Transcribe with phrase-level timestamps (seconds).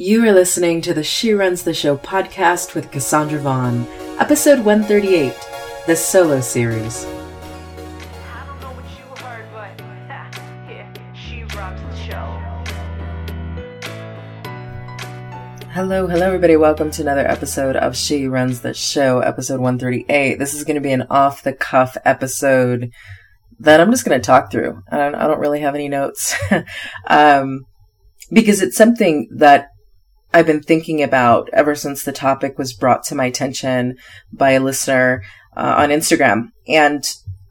[0.00, 3.84] You are listening to the She Runs the Show podcast with Cassandra Vaughn,
[4.20, 5.34] episode 138,
[5.88, 7.04] the solo series.
[7.04, 9.76] I don't know what you heard, but
[10.70, 12.38] yeah, she runs the show.
[15.72, 16.54] Hello, hello, everybody.
[16.54, 20.38] Welcome to another episode of She Runs the Show, episode 138.
[20.38, 22.92] This is going to be an off the cuff episode
[23.58, 24.80] that I'm just going to talk through.
[24.92, 26.36] I don't, I don't really have any notes.
[27.08, 27.64] um,
[28.30, 29.70] because it's something that
[30.32, 33.96] I've been thinking about ever since the topic was brought to my attention
[34.32, 35.22] by a listener
[35.56, 36.50] uh, on Instagram.
[36.66, 37.04] And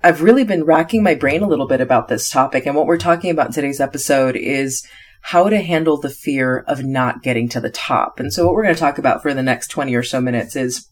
[0.04, 2.66] I've really been racking my brain a little bit about this topic.
[2.66, 4.88] And what we're talking about in today's episode is
[5.22, 8.20] how to handle the fear of not getting to the top.
[8.20, 10.56] And so what we're going to talk about for the next 20 or so minutes
[10.56, 10.88] is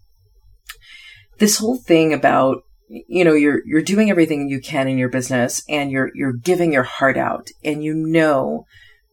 [1.37, 5.63] this whole thing about you know you're you're doing everything you can in your business
[5.67, 8.65] and you're you're giving your heart out and you know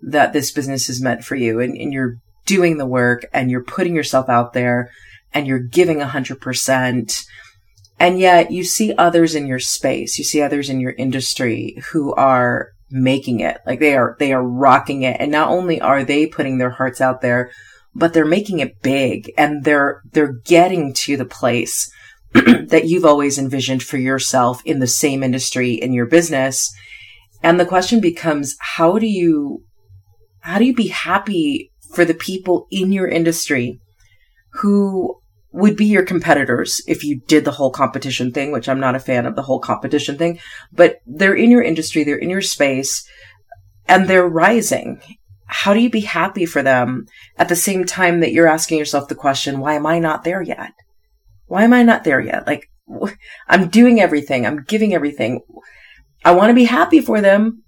[0.02, 3.64] that this business is meant for you and, and you're doing the work and you're
[3.64, 4.90] putting yourself out there
[5.32, 7.24] and you're giving 100%.
[7.98, 12.14] And yet you see others in your space, you see others in your industry who
[12.14, 13.58] are making it.
[13.66, 15.16] Like they are, they are rocking it.
[15.18, 17.50] And not only are they putting their hearts out there,
[17.94, 21.90] but they're making it big and they're, they're getting to the place
[22.32, 26.72] that you've always envisioned for yourself in the same industry in your business.
[27.42, 29.64] And the question becomes, how do you,
[30.40, 33.78] how do you be happy for the people in your industry
[34.54, 35.18] who
[35.52, 39.00] would be your competitors if you did the whole competition thing, which I'm not a
[39.00, 40.38] fan of the whole competition thing,
[40.72, 43.06] but they're in your industry, they're in your space,
[43.86, 45.00] and they're rising.
[45.46, 47.04] How do you be happy for them
[47.36, 50.40] at the same time that you're asking yourself the question, why am I not there
[50.40, 50.72] yet?
[51.46, 52.46] Why am I not there yet?
[52.46, 52.70] Like,
[53.48, 54.46] I'm doing everything.
[54.46, 55.42] I'm giving everything.
[56.24, 57.62] I want to be happy for them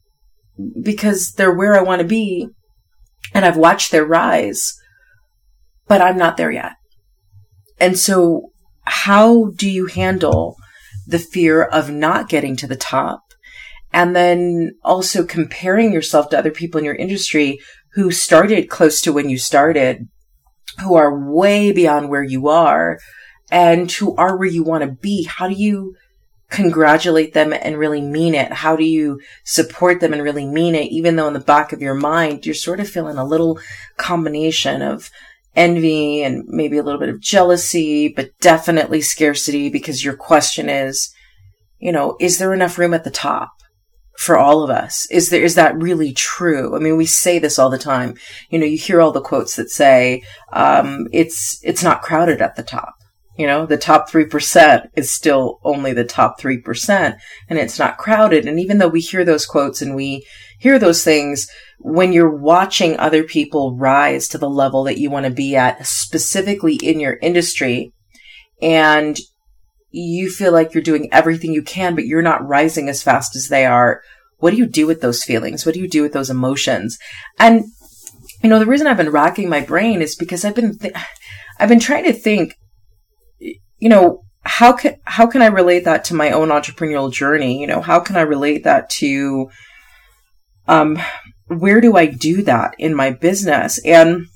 [0.83, 2.49] because they're where I want to be
[3.33, 4.75] and I've watched their rise,
[5.87, 6.73] but I'm not there yet.
[7.81, 8.51] And so
[8.85, 10.57] how do you handle
[11.07, 13.21] the fear of not getting to the top?
[13.93, 17.61] And then also comparing yourself to other people in your industry
[17.93, 20.09] who started close to when you started,
[20.83, 22.99] who are way beyond where you are
[23.51, 25.25] and who are where you want to be.
[25.25, 25.95] How do you
[26.55, 28.53] congratulate them and really mean it?
[28.53, 30.91] How do you support them and really mean it?
[30.91, 33.59] Even though in the back of your mind, you're sort of feeling a little
[33.97, 35.11] combination of
[35.57, 41.13] envy and maybe a little bit of jealousy, but definitely scarcity because your question is,
[41.79, 43.51] you know, is there enough room at the top?
[44.17, 47.59] for all of us is there is that really true i mean we say this
[47.59, 48.15] all the time
[48.49, 50.23] you know you hear all the quotes that say
[50.53, 52.95] um, it's it's not crowded at the top
[53.37, 57.17] you know, the top 3% is still only the top 3%
[57.49, 58.47] and it's not crowded.
[58.47, 60.25] And even though we hear those quotes and we
[60.59, 65.27] hear those things, when you're watching other people rise to the level that you want
[65.27, 67.93] to be at, specifically in your industry,
[68.63, 69.19] and
[69.91, 73.49] you feel like you're doing everything you can, but you're not rising as fast as
[73.49, 74.01] they are,
[74.39, 75.67] what do you do with those feelings?
[75.67, 76.99] What do you do with those emotions?
[77.39, 77.65] And,
[78.43, 80.95] you know, the reason I've been racking my brain is because I've been, th-
[81.59, 82.55] I've been trying to think
[83.79, 87.61] you know, how can how can I relate that to my own entrepreneurial journey?
[87.61, 89.51] You know, how can I relate that to
[90.69, 90.99] um
[91.47, 93.79] where do I do that in my business?
[93.85, 94.27] And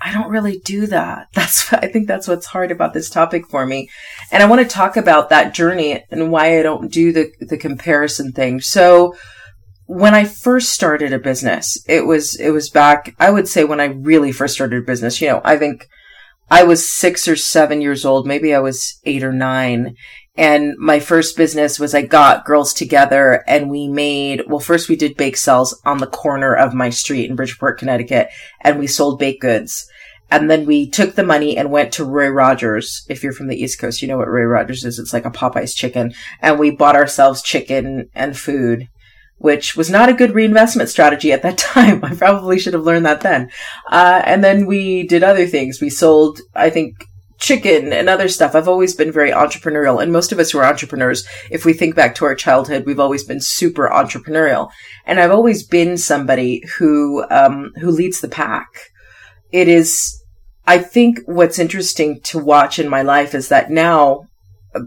[0.00, 1.28] I don't really do that.
[1.34, 3.88] That's I think that's what's hard about this topic for me.
[4.30, 7.58] And I want to talk about that journey and why I don't do the the
[7.58, 8.60] comparison thing.
[8.60, 9.16] So
[9.86, 13.80] when I first started a business, it was it was back I would say when
[13.80, 15.88] I really first started a business, you know, I think
[16.50, 18.26] I was six or seven years old.
[18.26, 19.96] Maybe I was eight or nine.
[20.36, 24.94] And my first business was I got girls together and we made, well, first we
[24.94, 28.28] did bake sales on the corner of my street in Bridgeport, Connecticut,
[28.60, 29.88] and we sold baked goods.
[30.30, 33.04] And then we took the money and went to Roy Rogers.
[33.08, 34.98] If you're from the East Coast, you know what Roy Rogers is.
[34.98, 36.12] It's like a Popeye's chicken.
[36.40, 38.88] And we bought ourselves chicken and food
[39.38, 42.04] which was not a good reinvestment strategy at that time.
[42.04, 43.50] I probably should have learned that then.
[43.90, 45.80] Uh, and then we did other things.
[45.80, 46.94] We sold, I think,
[47.38, 48.54] chicken and other stuff.
[48.54, 50.02] I've always been very entrepreneurial.
[50.02, 53.00] And most of us who are entrepreneurs, if we think back to our childhood, we've
[53.00, 54.70] always been super entrepreneurial.
[55.06, 58.66] And I've always been somebody who, um, who leads the pack.
[59.52, 60.20] It is,
[60.66, 64.24] I think what's interesting to watch in my life is that now,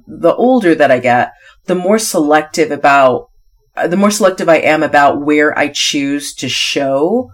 [0.05, 1.31] the older that I get,
[1.65, 3.29] the more selective about uh,
[3.75, 7.29] the more selective I am about where I choose to show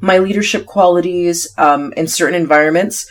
[0.00, 3.06] my leadership qualities um, in certain environments.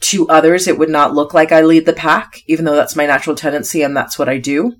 [0.00, 3.06] To others, it would not look like I lead the pack, even though that's my
[3.06, 4.74] natural tendency and that's what I do.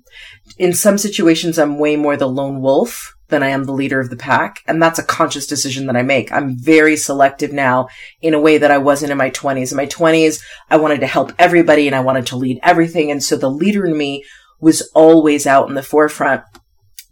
[0.57, 4.09] In some situations, I'm way more the lone wolf than I am the leader of
[4.09, 4.59] the pack.
[4.67, 6.31] And that's a conscious decision that I make.
[6.31, 7.87] I'm very selective now
[8.21, 9.71] in a way that I wasn't in my 20s.
[9.71, 13.09] In my 20s, I wanted to help everybody and I wanted to lead everything.
[13.09, 14.25] And so the leader in me
[14.59, 16.43] was always out in the forefront.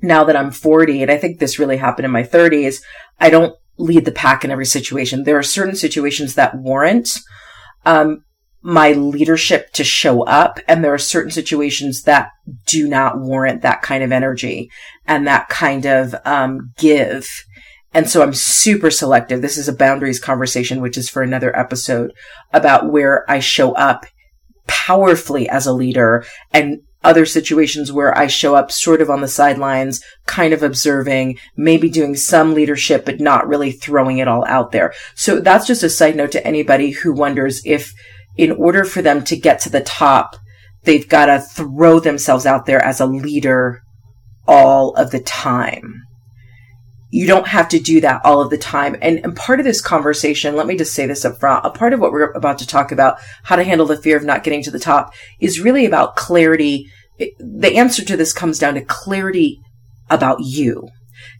[0.01, 2.81] Now that I'm 40, and I think this really happened in my 30s,
[3.19, 5.23] I don't lead the pack in every situation.
[5.23, 7.09] There are certain situations that warrant
[7.85, 8.23] um,
[8.61, 10.59] my leadership to show up.
[10.67, 12.29] And there are certain situations that
[12.67, 14.69] do not warrant that kind of energy
[15.07, 17.27] and that kind of um, give.
[17.93, 19.41] And so I'm super selective.
[19.41, 22.13] This is a boundaries conversation, which is for another episode
[22.53, 24.05] about where I show up
[24.67, 26.23] powerfully as a leader
[26.53, 31.37] and other situations where I show up sort of on the sidelines, kind of observing,
[31.55, 34.93] maybe doing some leadership, but not really throwing it all out there.
[35.15, 37.93] So that's just a side note to anybody who wonders if
[38.37, 40.35] in order for them to get to the top,
[40.83, 43.81] they've got to throw themselves out there as a leader
[44.47, 46.03] all of the time.
[47.13, 48.95] You don't have to do that all of the time.
[49.01, 51.93] And, and part of this conversation, let me just say this up front, a part
[51.93, 54.63] of what we're about to talk about, how to handle the fear of not getting
[54.63, 56.87] to the top, is really about clarity.
[57.37, 59.59] The answer to this comes down to clarity
[60.09, 60.87] about you,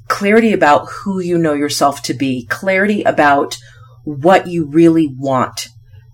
[0.10, 3.58] clarity about who you know yourself to be, clarity about
[4.04, 5.68] what you really want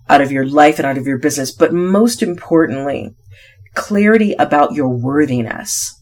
[0.08, 3.14] out of your life and out of your business, but most importantly,
[3.74, 5.97] clarity about your worthiness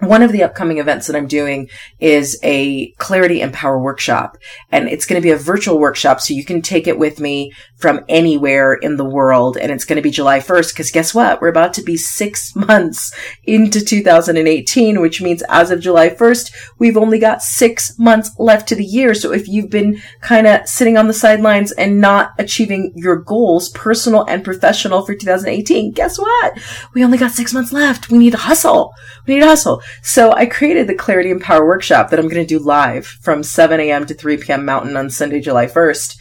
[0.00, 1.68] one of the upcoming events that I'm doing
[2.00, 4.36] is a clarity and power workshop.
[4.70, 6.20] And it's going to be a virtual workshop.
[6.20, 9.56] So you can take it with me from anywhere in the world.
[9.56, 10.76] And it's going to be July 1st.
[10.76, 11.40] Cause guess what?
[11.40, 13.14] We're about to be six months
[13.44, 18.74] into 2018, which means as of July 1st, we've only got six months left to
[18.74, 19.14] the year.
[19.14, 23.68] So if you've been kind of sitting on the sidelines and not achieving your goals,
[23.70, 26.58] personal and professional for 2018, guess what?
[26.94, 28.10] We only got six months left.
[28.10, 28.94] We need to hustle.
[29.26, 29.82] We need to hustle.
[30.02, 33.42] So I created the Clarity and Power Workshop that I'm going to do live from
[33.42, 34.06] 7 a.m.
[34.06, 34.64] to 3 p.m.
[34.64, 36.16] Mountain on Sunday, July 1st.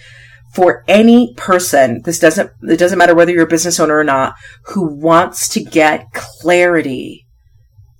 [0.55, 4.35] For any person, this doesn't, it doesn't matter whether you're a business owner or not,
[4.67, 7.25] who wants to get clarity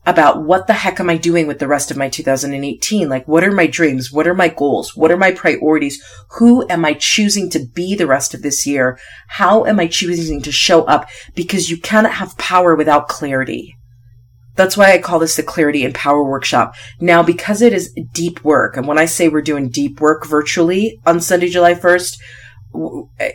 [0.06, 3.10] about what the heck am I doing with the rest of my 2018?
[3.10, 4.10] Like, what are my dreams?
[4.10, 4.96] What are my goals?
[4.96, 6.02] What are my priorities?
[6.38, 8.98] Who am I choosing to be the rest of this year?
[9.28, 11.10] How am I choosing to show up?
[11.34, 13.75] Because you cannot have power without clarity.
[14.56, 16.75] That's why I call this the clarity and power workshop.
[17.01, 21.01] Now, because it is deep work, and when I say we're doing deep work virtually
[21.06, 22.18] on Sunday, July 1st,
[23.19, 23.31] Eh,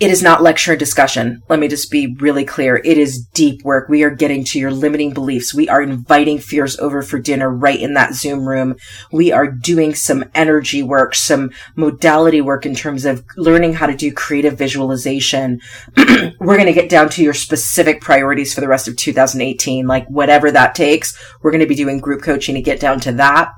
[0.00, 1.42] it is not lecture and discussion.
[1.48, 2.80] Let me just be really clear.
[2.84, 3.88] It is deep work.
[3.88, 5.52] We are getting to your limiting beliefs.
[5.52, 8.76] We are inviting fears over for dinner right in that Zoom room.
[9.10, 13.96] We are doing some energy work, some modality work in terms of learning how to
[13.96, 15.60] do creative visualization.
[15.96, 20.06] we're going to get down to your specific priorities for the rest of 2018, like
[20.06, 21.18] whatever that takes.
[21.42, 23.50] We're going to be doing group coaching to get down to that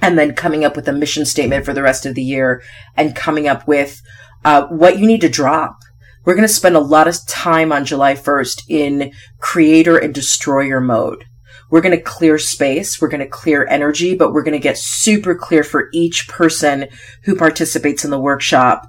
[0.00, 2.62] and then coming up with a mission statement for the rest of the year
[2.96, 4.00] and coming up with
[4.44, 5.78] uh, what you need to drop.
[6.24, 10.80] We're going to spend a lot of time on July 1st in creator and destroyer
[10.80, 11.24] mode.
[11.70, 13.00] We're going to clear space.
[13.00, 16.88] We're going to clear energy, but we're going to get super clear for each person
[17.24, 18.88] who participates in the workshop.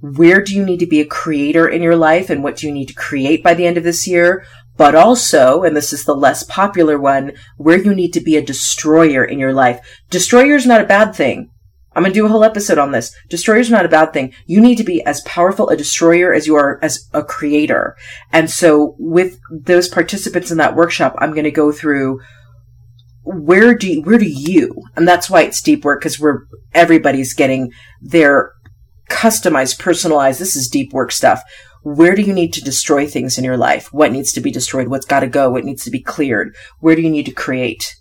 [0.00, 2.72] Where do you need to be a creator in your life and what do you
[2.72, 4.44] need to create by the end of this year?
[4.78, 8.42] But also, and this is the less popular one, where you need to be a
[8.42, 9.80] destroyer in your life.
[10.08, 11.50] Destroyer is not a bad thing.
[11.94, 13.12] I'm going to do a whole episode on this.
[13.28, 14.32] Destroyer is not a bad thing.
[14.46, 17.96] You need to be as powerful a destroyer as you are as a creator.
[18.32, 22.20] And so with those participants in that workshop, I'm going to go through
[23.24, 26.42] where do you, where do you, and that's why it's deep work because we're,
[26.72, 28.52] everybody's getting their
[29.10, 31.42] customized, personalized, this is deep work stuff.
[31.96, 33.92] Where do you need to destroy things in your life?
[33.92, 34.88] What needs to be destroyed?
[34.88, 35.50] What's got to go?
[35.50, 36.54] What needs to be cleared?
[36.80, 37.94] Where do you need to create?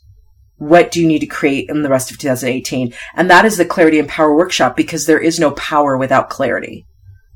[0.58, 2.94] what do you need to create in the rest of 2018?
[3.16, 6.86] And that is the clarity and power workshop because there is no power without clarity.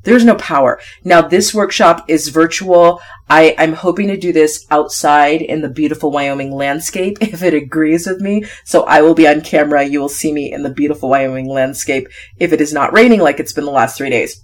[0.03, 0.79] There's no power.
[1.03, 3.00] Now this workshop is virtual.
[3.29, 8.08] I, I'm hoping to do this outside in the beautiful Wyoming landscape if it agrees
[8.08, 8.46] with me.
[8.65, 9.84] So I will be on camera.
[9.84, 12.08] You will see me in the beautiful Wyoming landscape
[12.39, 14.43] if it is not raining like it's been the last three days.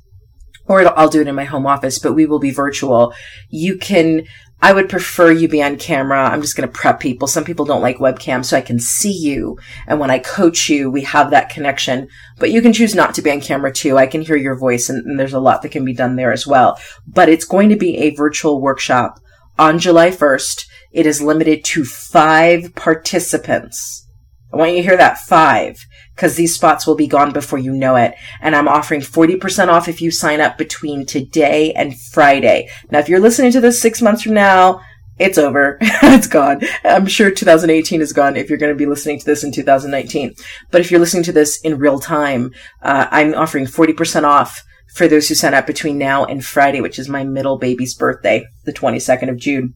[0.67, 3.13] Or I'll do it in my home office, but we will be virtual.
[3.49, 4.25] You can
[4.59, 6.29] I would prefer you be on camera.
[6.29, 7.27] I'm just going to prep people.
[7.27, 9.59] Some people don't like webcam, so I can see you.
[9.85, 12.07] And when I coach you, we have that connection.
[12.39, 13.97] But you can choose not to be on camera too.
[13.97, 16.31] I can hear your voice and, and there's a lot that can be done there
[16.31, 16.79] as well.
[17.05, 19.19] But it's going to be a virtual workshop
[19.59, 20.65] on July 1st.
[20.91, 24.06] It is limited to five participants.
[24.51, 25.85] I want you to hear that five
[26.15, 28.15] because these spots will be gone before you know it.
[28.41, 32.69] And I'm offering 40% off if you sign up between today and Friday.
[32.89, 34.81] Now, if you're listening to this six months from now,
[35.19, 35.77] it's over.
[35.81, 36.61] it's gone.
[36.83, 40.35] I'm sure 2018 is gone if you're going to be listening to this in 2019.
[40.71, 42.51] But if you're listening to this in real time,
[42.81, 44.63] uh, I'm offering 40% off
[44.93, 48.45] for those who sign up between now and Friday, which is my middle baby's birthday,
[48.65, 49.73] the 22nd of June.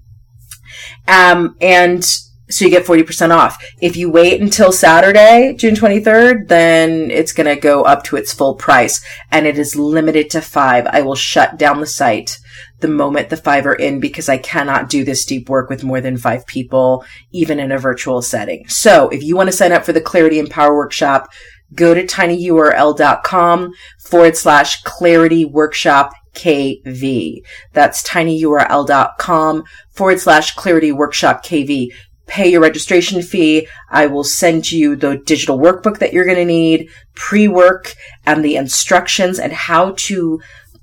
[1.07, 2.03] Um, and
[2.51, 3.63] so you get 40% off.
[3.81, 8.34] If you wait until Saturday, June 23rd, then it's going to go up to its
[8.34, 10.86] full price and it is limited to five.
[10.88, 12.38] I will shut down the site
[12.79, 16.01] the moment the five are in because I cannot do this deep work with more
[16.01, 18.67] than five people, even in a virtual setting.
[18.67, 21.29] So if you want to sign up for the Clarity and Power Workshop,
[21.74, 27.41] go to tinyurl.com forward slash clarity workshop KV.
[27.74, 31.89] That's tinyurl.com forward slash clarity workshop KV.
[32.31, 33.67] Pay your registration fee.
[33.89, 37.93] I will send you the digital workbook that you're going to need, pre-work
[38.25, 40.39] and the instructions and how to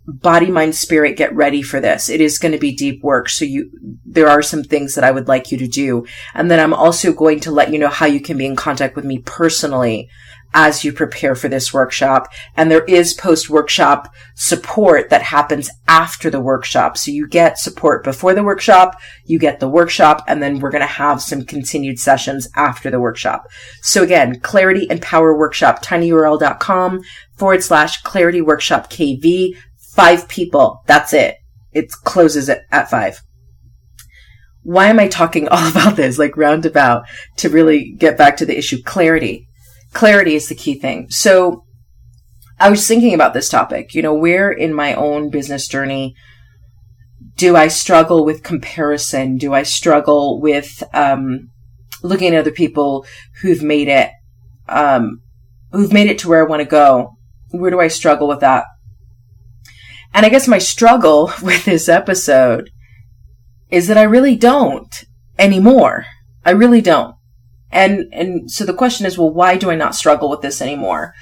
[0.06, 2.10] body, mind, spirit, get ready for this.
[2.10, 3.30] It is going to be deep work.
[3.30, 3.70] So you,
[4.04, 6.04] there are some things that I would like you to do.
[6.34, 8.94] And then I'm also going to let you know how you can be in contact
[8.94, 10.10] with me personally
[10.54, 12.28] as you prepare for this workshop.
[12.56, 16.96] And there is post workshop support that happens after the workshop.
[16.96, 20.80] So you get support before the workshop, you get the workshop, and then we're going
[20.80, 23.46] to have some continued sessions after the workshop.
[23.82, 27.02] So again, clarity and power workshop, tinyurl.com
[27.36, 29.54] forward slash clarity workshop KV
[29.98, 30.82] five people.
[30.86, 31.36] That's it.
[31.72, 33.20] It closes at, at five.
[34.62, 37.04] Why am I talking all about this, like roundabout,
[37.38, 38.82] to really get back to the issue?
[38.84, 39.47] Clarity.
[39.98, 41.10] Clarity is the key thing.
[41.10, 41.64] So
[42.60, 43.96] I was thinking about this topic.
[43.96, 46.14] You know, where in my own business journey
[47.34, 49.38] do I struggle with comparison?
[49.38, 51.50] Do I struggle with um,
[52.00, 53.06] looking at other people
[53.42, 54.12] who've made it,
[54.68, 55.20] um,
[55.72, 57.16] who've made it to where I want to go?
[57.50, 58.66] Where do I struggle with that?
[60.14, 62.70] And I guess my struggle with this episode
[63.68, 65.04] is that I really don't
[65.40, 66.06] anymore.
[66.44, 67.17] I really don't.
[67.70, 71.14] And, and so the question is, well, why do I not struggle with this anymore?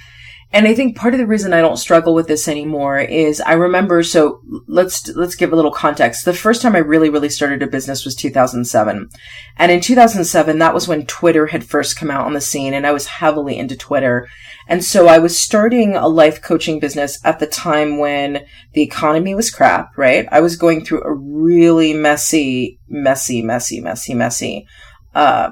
[0.52, 3.54] And I think part of the reason I don't struggle with this anymore is I
[3.54, 6.24] remember, so let's, let's give a little context.
[6.24, 9.10] The first time I really, really started a business was 2007.
[9.56, 12.86] And in 2007, that was when Twitter had first come out on the scene and
[12.86, 14.28] I was heavily into Twitter.
[14.68, 19.34] And so I was starting a life coaching business at the time when the economy
[19.34, 20.28] was crap, right?
[20.30, 24.66] I was going through a really messy, messy, messy, messy, messy,
[25.14, 25.50] uh,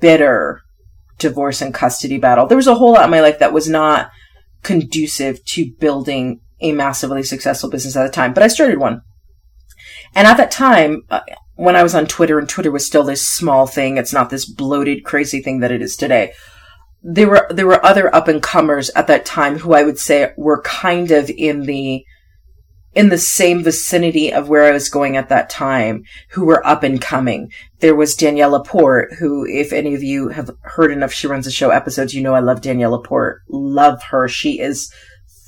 [0.00, 0.62] bitter
[1.18, 2.46] divorce and custody battle.
[2.46, 4.10] There was a whole lot in my life that was not
[4.62, 9.02] conducive to building a massively successful business at the time, but I started one.
[10.14, 11.20] And at that time, uh,
[11.54, 14.44] when I was on Twitter and Twitter was still this small thing, it's not this
[14.44, 16.32] bloated, crazy thing that it is today.
[17.02, 20.32] There were, there were other up and comers at that time who I would say
[20.36, 22.04] were kind of in the,
[22.98, 26.82] in the same vicinity of where I was going at that time who were up
[26.82, 27.48] and coming.
[27.78, 31.52] There was Danielle Laporte, who, if any of you have heard enough She Runs the
[31.52, 33.42] Show episodes, you know I love Danielle Laporte.
[33.48, 34.26] Love her.
[34.26, 34.92] She is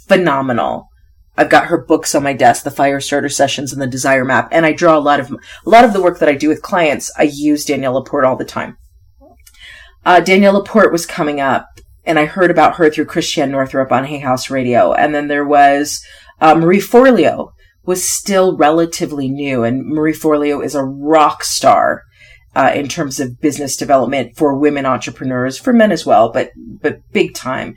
[0.06, 0.90] phenomenal.
[1.36, 4.48] I've got her books on my desk, the Fire Starter Sessions and the Desire Map,
[4.52, 6.62] and I draw a lot of, a lot of the work that I do with
[6.62, 8.76] clients, I use Danielle Laporte all the time.
[10.06, 11.66] Uh, Danielle Laporte was coming up,
[12.04, 15.44] and I heard about her through Christiane Northrup on Hay House Radio, and then there
[15.44, 16.00] was
[16.40, 17.52] uh, Marie Forleo
[17.84, 22.04] was still relatively new, and Marie Forleo is a rock star
[22.54, 27.00] uh, in terms of business development for women entrepreneurs, for men as well, but but
[27.12, 27.74] big time.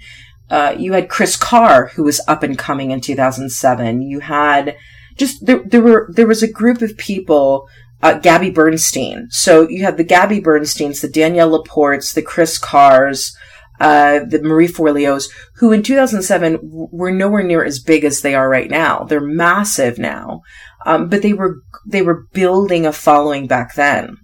[0.50, 4.02] Uh, you had Kris Carr, who was up and coming in 2007.
[4.02, 4.76] You had
[5.16, 7.68] just there there were there was a group of people.
[8.02, 9.30] Uh, Gabby Bernstein.
[9.32, 13.34] So you had the Gabby Bernsteins, the Danielle Laportes, the Kris Carrs,
[13.80, 18.50] uh, the Marie Forleos, who in 2007 were nowhere near as big as they are
[18.50, 19.04] right now.
[19.04, 20.42] They're massive now.
[20.86, 24.18] Um, but they were, they were building a following back then.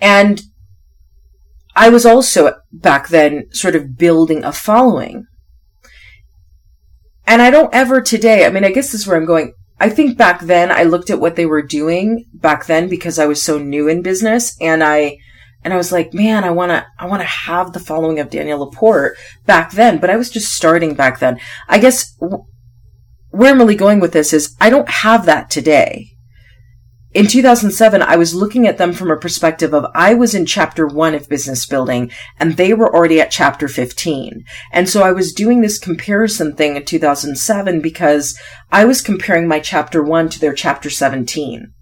[0.00, 0.42] And
[1.76, 5.26] I was also back then sort of building a following.
[7.26, 9.54] And I don't ever today, I mean, I guess this is where I'm going.
[9.78, 13.26] I think back then I looked at what they were doing back then because I
[13.26, 15.18] was so new in business and I,
[15.62, 18.30] and I was like, man, I want to, I want to have the following of
[18.30, 21.38] Danielle Laporte back then, but I was just starting back then.
[21.68, 22.44] I guess w-
[23.30, 26.08] where I'm really going with this is I don't have that today.
[27.12, 30.86] In 2007, I was looking at them from a perspective of I was in chapter
[30.86, 34.44] one of business building and they were already at chapter 15.
[34.72, 38.38] And so I was doing this comparison thing in 2007 because
[38.70, 41.72] I was comparing my chapter one to their chapter 17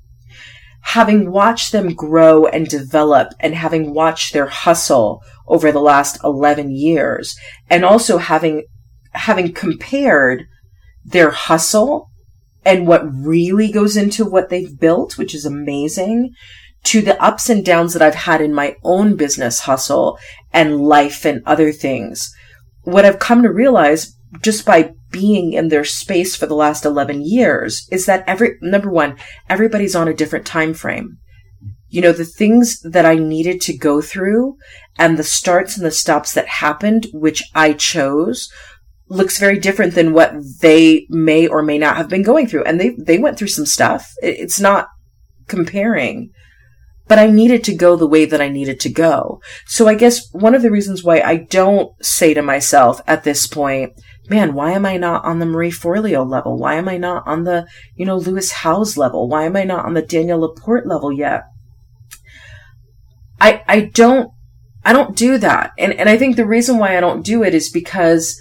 [0.83, 6.71] having watched them grow and develop and having watched their hustle over the last 11
[6.71, 7.37] years
[7.69, 8.65] and also having
[9.13, 10.45] having compared
[11.05, 12.09] their hustle
[12.65, 16.31] and what really goes into what they've built, which is amazing,
[16.85, 20.19] to the ups and downs that I've had in my own business hustle
[20.53, 22.31] and life and other things.
[22.83, 27.23] What I've come to realize just by being in their space for the last 11
[27.23, 29.17] years is that every, number one,
[29.49, 31.19] everybody's on a different time frame.
[31.89, 34.57] You know, the things that I needed to go through
[34.99, 38.51] and the starts and the stops that happened, which I chose,
[39.09, 42.65] looks very different than what they may or may not have been going through.
[42.65, 44.13] And they, they went through some stuff.
[44.23, 44.89] It's not
[45.47, 46.31] comparing,
[47.07, 49.41] but I needed to go the way that I needed to go.
[49.67, 53.47] So I guess one of the reasons why I don't say to myself at this
[53.47, 53.95] point,
[54.29, 56.57] man, why am I not on the Marie Forleo level?
[56.57, 57.67] Why am I not on the,
[57.97, 59.29] you know, Lewis Howes level?
[59.29, 61.45] Why am I not on the Danielle Laporte level yet?
[63.41, 64.33] I, I don't,
[64.85, 65.73] I don't do that.
[65.79, 68.41] And, and I think the reason why I don't do it is because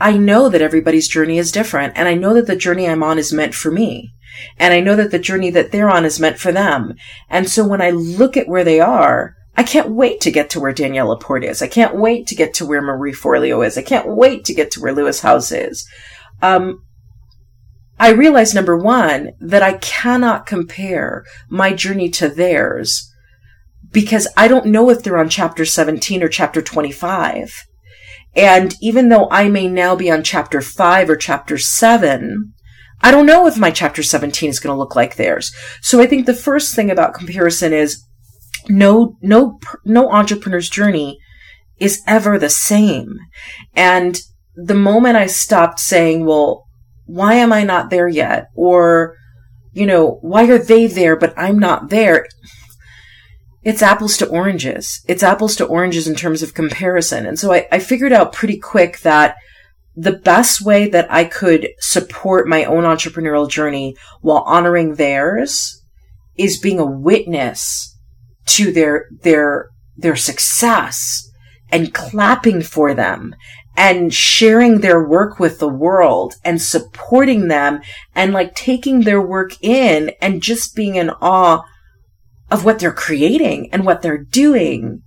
[0.00, 3.18] I know that everybody's journey is different and I know that the journey I'm on
[3.18, 4.14] is meant for me.
[4.58, 6.94] And I know that the journey that they're on is meant for them.
[7.28, 10.60] And so when I look at where they are, I can't wait to get to
[10.60, 11.60] where Danielle Laporte is.
[11.60, 13.76] I can't wait to get to where Marie Forleo is.
[13.76, 15.86] I can't wait to get to where Lewis Howes is.
[16.40, 16.82] Um,
[18.00, 23.12] I realize number one, that I cannot compare my journey to theirs
[23.92, 27.64] because I don't know if they're on chapter 17 or chapter 25.
[28.34, 32.54] And even though I may now be on chapter five or chapter seven,
[33.02, 35.52] I don't know if my chapter 17 is going to look like theirs.
[35.82, 38.02] So I think the first thing about comparison is
[38.68, 41.18] no, no, no entrepreneur's journey
[41.78, 43.18] is ever the same.
[43.74, 44.20] And
[44.54, 46.66] the moment I stopped saying, well,
[47.06, 48.48] why am I not there yet?
[48.54, 49.16] Or,
[49.72, 52.26] you know, why are they there, but I'm not there?
[53.64, 55.02] it's apples to oranges.
[55.06, 57.26] It's apples to oranges in terms of comparison.
[57.26, 59.36] And so I, I figured out pretty quick that
[59.94, 65.82] the best way that I could support my own entrepreneurial journey while honoring theirs
[66.36, 67.91] is being a witness
[68.46, 71.28] to their, their, their success
[71.70, 73.34] and clapping for them
[73.76, 77.80] and sharing their work with the world and supporting them
[78.14, 81.62] and like taking their work in and just being in awe
[82.50, 85.02] of what they're creating and what they're doing.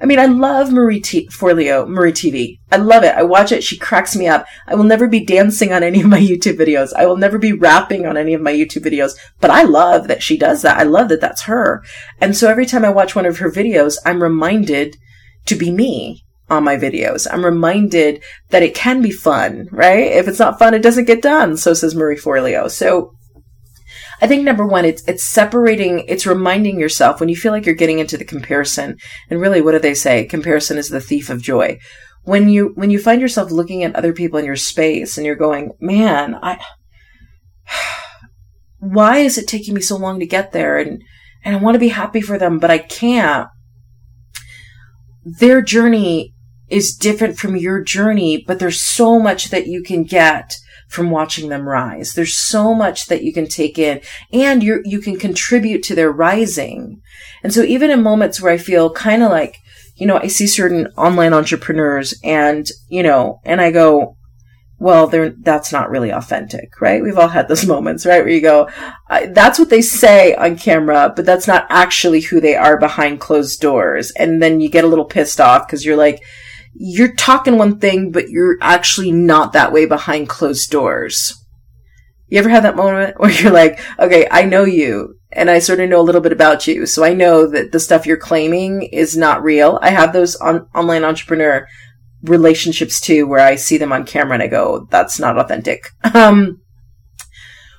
[0.00, 2.58] I mean, I love Marie T- Forleo, Marie TV.
[2.72, 3.14] I love it.
[3.14, 3.62] I watch it.
[3.62, 4.46] She cracks me up.
[4.66, 6.92] I will never be dancing on any of my YouTube videos.
[6.94, 10.22] I will never be rapping on any of my YouTube videos, but I love that
[10.22, 10.78] she does that.
[10.78, 11.84] I love that that's her.
[12.20, 14.96] And so every time I watch one of her videos, I'm reminded
[15.46, 17.26] to be me on my videos.
[17.30, 20.12] I'm reminded that it can be fun, right?
[20.12, 21.56] If it's not fun, it doesn't get done.
[21.56, 22.70] So says Marie Forleo.
[22.70, 23.12] So
[24.20, 27.74] I think number one, it's it's separating, it's reminding yourself when you feel like you're
[27.74, 28.98] getting into the comparison.
[29.30, 30.26] And really, what do they say?
[30.26, 31.78] Comparison is the thief of joy.
[32.24, 35.36] When you when you find yourself looking at other people in your space and you're
[35.36, 36.60] going, man, I
[38.78, 40.76] why is it taking me so long to get there?
[40.76, 41.02] And
[41.42, 43.48] and I want to be happy for them, but I can't.
[45.24, 46.34] Their journey
[46.68, 50.54] is different from your journey, but there's so much that you can get
[50.90, 52.12] from watching them rise.
[52.12, 54.00] There's so much that you can take in
[54.32, 57.00] and you you can contribute to their rising.
[57.42, 59.56] And so even in moments where I feel kind of like,
[59.94, 64.16] you know, I see certain online entrepreneurs and, you know, and I go,
[64.80, 65.06] well,
[65.42, 67.02] that's not really authentic, right?
[67.02, 68.24] We've all had those moments, right?
[68.24, 68.68] Where you go,
[69.08, 73.60] that's what they say on camera, but that's not actually who they are behind closed
[73.60, 74.10] doors.
[74.12, 76.20] And then you get a little pissed off because you're like,
[76.74, 81.34] you're talking one thing, but you're actually not that way behind closed doors.
[82.28, 85.80] You ever had that moment where you're like, okay, I know you and I sort
[85.80, 86.86] of know a little bit about you.
[86.86, 89.78] So I know that the stuff you're claiming is not real.
[89.82, 91.66] I have those on- online entrepreneur
[92.22, 95.90] relationships too, where I see them on camera and I go, that's not authentic.
[96.14, 96.60] Um,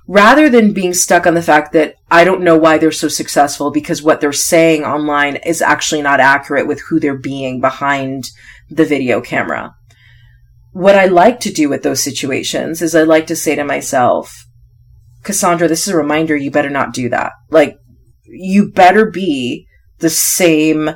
[0.08, 3.72] rather than being stuck on the fact that I don't know why they're so successful
[3.72, 8.30] because what they're saying online is actually not accurate with who they're being behind
[8.70, 9.76] the video camera.
[10.72, 14.46] What I like to do with those situations is I like to say to myself,
[15.24, 17.34] Cassandra, this is a reminder you better not do that.
[17.50, 17.78] Like,
[18.24, 19.68] you better be
[20.00, 20.90] the same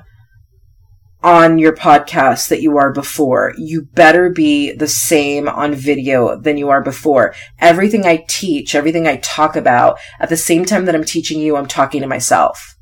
[1.26, 3.52] on your podcast that you are before.
[3.58, 7.34] You better be the same on video than you are before.
[7.58, 11.56] Everything I teach, everything I talk about, at the same time that I'm teaching you,
[11.56, 12.78] I'm talking to myself.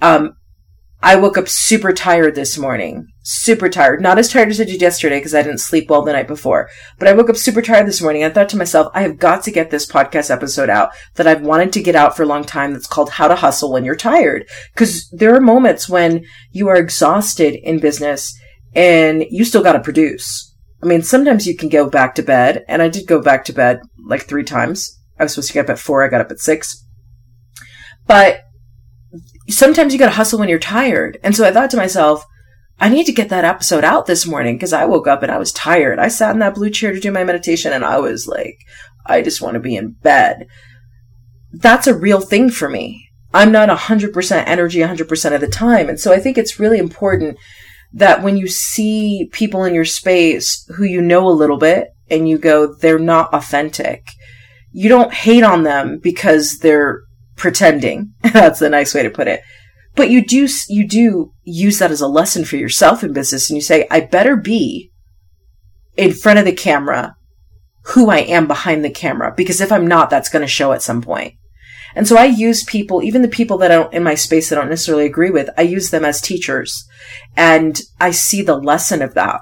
[0.00, 0.38] Um,
[1.02, 3.06] I woke up super tired this morning.
[3.22, 4.00] Super tired.
[4.00, 6.68] Not as tired as I did yesterday because I didn't sleep well the night before.
[6.98, 8.24] But I woke up super tired this morning.
[8.24, 11.42] I thought to myself, I have got to get this podcast episode out that I've
[11.42, 13.94] wanted to get out for a long time that's called How to Hustle When You're
[13.94, 14.48] Tired.
[14.74, 18.36] Because there are moments when you are exhausted in business
[18.74, 20.54] and you still got to produce.
[20.82, 23.52] I mean, sometimes you can go back to bed, and I did go back to
[23.52, 25.00] bed like three times.
[25.18, 26.84] I was supposed to get up at four, I got up at six.
[28.06, 28.42] But
[29.48, 31.18] sometimes you gotta hustle when you're tired.
[31.22, 32.24] And so I thought to myself,
[32.78, 35.38] I need to get that episode out this morning because I woke up and I
[35.38, 35.98] was tired.
[35.98, 38.58] I sat in that blue chair to do my meditation and I was like,
[39.06, 40.46] I just want to be in bed.
[41.52, 43.08] That's a real thing for me.
[43.32, 45.88] I'm not 100% energy 100% of the time.
[45.88, 47.38] And so I think it's really important
[47.92, 52.28] that when you see people in your space who you know a little bit and
[52.28, 54.06] you go, they're not authentic,
[54.70, 57.02] you don't hate on them because they're
[57.36, 58.14] pretending.
[58.32, 59.42] That's a nice way to put it.
[59.94, 63.56] But you do, you do use that as a lesson for yourself in business and
[63.56, 64.90] you say, I better be
[65.96, 67.16] in front of the camera
[67.94, 70.82] who I am behind the camera because if I'm not, that's going to show at
[70.82, 71.34] some point.
[71.94, 74.60] And so I use people, even the people that I in my space that I
[74.60, 76.86] don't necessarily agree with, I use them as teachers
[77.36, 79.40] and I see the lesson of that.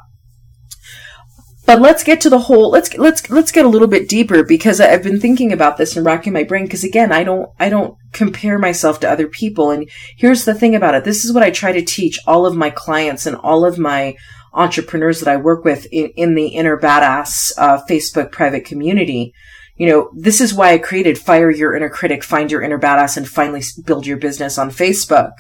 [1.67, 4.81] But let's get to the whole, let's, let's, let's get a little bit deeper because
[4.81, 6.69] I've been thinking about this and racking my brain.
[6.69, 9.71] Cause again, I don't, I don't compare myself to other people.
[9.71, 11.05] And here's the thing about it.
[11.05, 14.15] This is what I try to teach all of my clients and all of my
[14.53, 19.33] entrepreneurs that I work with in, in the inner badass uh, Facebook private community
[19.77, 23.17] you know, this is why I created Fire Your Inner Critic, Find Your Inner Badass,
[23.17, 25.33] and Finally Build Your Business on Facebook.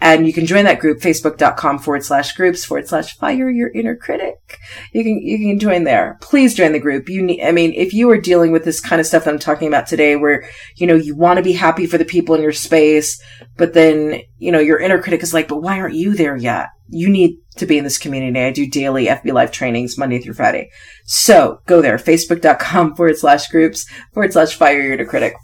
[0.00, 3.96] And you can join that group, facebook.com forward slash groups forward slash fire your inner
[3.96, 4.58] critic.
[4.92, 6.18] You can, you can join there.
[6.20, 7.08] Please join the group.
[7.08, 9.38] You need, I mean, if you are dealing with this kind of stuff that I'm
[9.38, 12.42] talking about today, where, you know, you want to be happy for the people in
[12.42, 13.22] your space,
[13.56, 16.68] but then, you know, your inner critic is like, but why aren't you there yet?
[16.88, 18.38] You need to be in this community.
[18.38, 20.70] I do daily FB Live trainings Monday through Friday.
[21.04, 25.34] So go there, facebook.com forward slash groups forward slash fire your inner critic.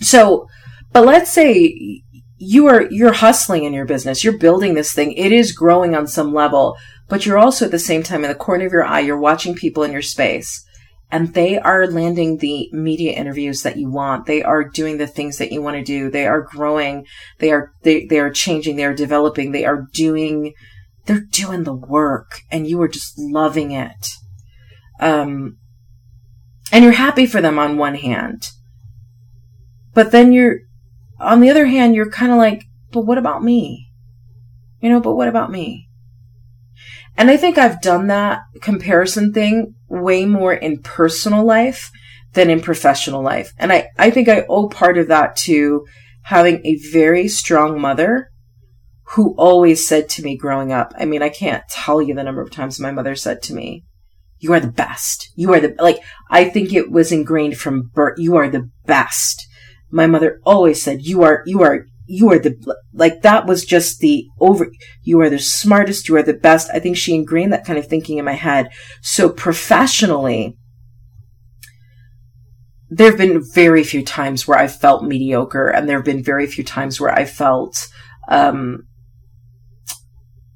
[0.00, 0.46] So,
[0.92, 2.02] but let's say
[2.44, 4.24] you are, you're hustling in your business.
[4.24, 5.12] You're building this thing.
[5.12, 6.76] It is growing on some level,
[7.08, 9.54] but you're also at the same time in the corner of your eye, you're watching
[9.54, 10.64] people in your space
[11.12, 14.26] and they are landing the media interviews that you want.
[14.26, 16.10] They are doing the things that you want to do.
[16.10, 17.06] They are growing.
[17.38, 18.76] They are, they, they are changing.
[18.76, 19.52] They are developing.
[19.52, 20.54] They are doing
[21.06, 24.14] they're doing the work and you are just loving it.
[25.00, 25.58] Um,
[26.70, 28.48] and you're happy for them on one hand.
[29.94, 30.60] But then you're,
[31.22, 33.88] on the other hand, you're kind of like, but what about me?
[34.80, 35.88] You know, but what about me?
[37.16, 41.90] And I think I've done that comparison thing way more in personal life
[42.32, 43.52] than in professional life.
[43.58, 45.86] And I, I think I owe part of that to
[46.22, 48.30] having a very strong mother
[49.14, 52.40] who always said to me growing up, I mean, I can't tell you the number
[52.40, 53.84] of times my mother said to me,
[54.38, 55.30] you are the best.
[55.36, 58.18] You are the, like, I think it was ingrained from birth.
[58.18, 59.46] You are the best.
[59.92, 62.56] My mother always said, you are, you are, you are the,
[62.94, 66.08] like, that was just the over, you are the smartest.
[66.08, 66.70] You are the best.
[66.72, 68.70] I think she ingrained that kind of thinking in my head.
[69.02, 70.56] So professionally,
[72.88, 76.46] there have been very few times where I felt mediocre and there have been very
[76.46, 77.86] few times where I felt,
[78.28, 78.84] um,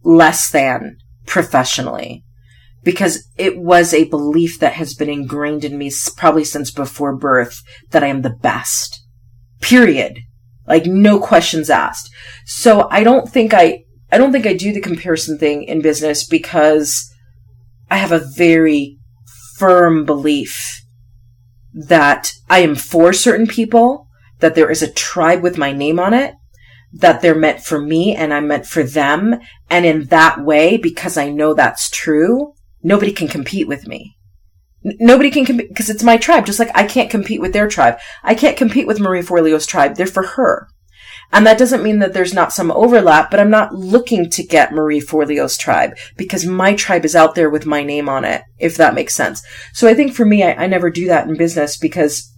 [0.02, 0.96] less than
[1.26, 2.24] professionally
[2.86, 7.60] because it was a belief that has been ingrained in me probably since before birth
[7.90, 9.05] that I am the best.
[9.60, 10.18] Period.
[10.66, 12.10] Like no questions asked.
[12.44, 16.26] So I don't think I, I don't think I do the comparison thing in business
[16.26, 17.12] because
[17.90, 18.98] I have a very
[19.56, 20.82] firm belief
[21.72, 24.08] that I am for certain people,
[24.40, 26.34] that there is a tribe with my name on it,
[26.92, 29.38] that they're meant for me and I'm meant for them.
[29.70, 34.15] And in that way, because I know that's true, nobody can compete with me.
[35.00, 36.46] Nobody can compete because it's my tribe.
[36.46, 37.98] Just like I can't compete with their tribe.
[38.22, 39.96] I can't compete with Marie Forleo's tribe.
[39.96, 40.68] They're for her.
[41.32, 44.72] And that doesn't mean that there's not some overlap, but I'm not looking to get
[44.72, 48.76] Marie Forleo's tribe because my tribe is out there with my name on it, if
[48.76, 49.42] that makes sense.
[49.72, 52.32] So I think for me, I, I never do that in business because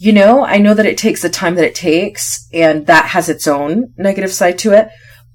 [0.00, 3.28] you know, I know that it takes the time that it takes and that has
[3.28, 4.88] its own negative side to it,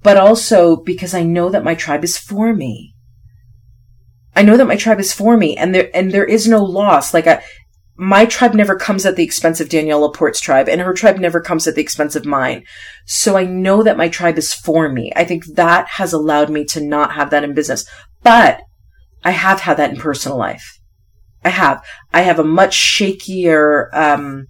[0.04, 2.94] but also because I know that my tribe is for me.
[4.40, 7.14] I know that my tribe is for me and there, and there is no loss.
[7.14, 7.44] Like I,
[7.98, 11.42] my tribe never comes at the expense of Danielle Laporte's tribe and her tribe never
[11.42, 12.64] comes at the expense of mine.
[13.06, 15.12] So I know that my tribe is for me.
[15.14, 17.84] I think that has allowed me to not have that in business,
[18.24, 18.62] but
[19.26, 20.80] I have had that in personal life.
[21.44, 21.84] I have.
[22.14, 24.46] I have a much shakier, um,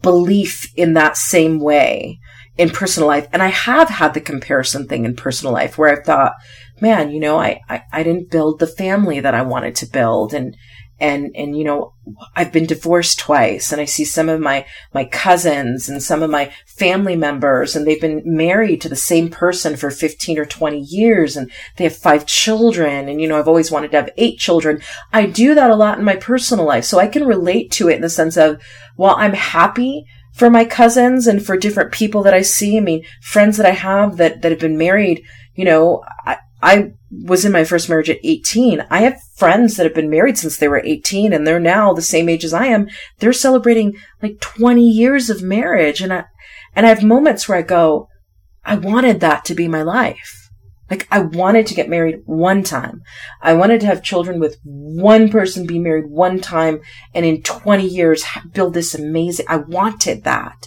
[0.00, 2.18] belief in that same way
[2.56, 3.28] in personal life.
[3.32, 6.32] And I have had the comparison thing in personal life where I've thought,
[6.80, 10.34] man, you know, I, I, I didn't build the family that I wanted to build.
[10.34, 10.56] And,
[11.00, 11.94] and and you know
[12.36, 16.30] I've been divorced twice and I see some of my my cousins and some of
[16.30, 20.78] my family members and they've been married to the same person for 15 or 20
[20.78, 24.38] years and they have five children and you know I've always wanted to have eight
[24.38, 24.82] children.
[25.12, 26.84] I do that a lot in my personal life.
[26.84, 28.62] So I can relate to it in the sense of
[28.96, 32.76] well, I'm happy for my cousins and for different people that I see.
[32.76, 36.92] I mean friends that I have that that have been married you know I, I
[37.10, 38.86] was in my first marriage at 18.
[38.90, 42.02] I have friends that have been married since they were 18 and they're now the
[42.02, 42.88] same age as I am.
[43.18, 46.00] They're celebrating like 20 years of marriage.
[46.00, 46.24] And I,
[46.74, 48.08] and I have moments where I go,
[48.64, 50.40] I wanted that to be my life.
[50.90, 53.02] Like I wanted to get married one time.
[53.40, 56.80] I wanted to have children with one person, be married one time,
[57.14, 59.46] and in 20 years build this amazing.
[59.48, 60.66] I wanted that.